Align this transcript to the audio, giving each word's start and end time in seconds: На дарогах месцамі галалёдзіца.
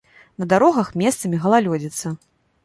На 0.43 0.45
дарогах 0.53 0.89
месцамі 1.01 1.41
галалёдзіца. 1.45 2.15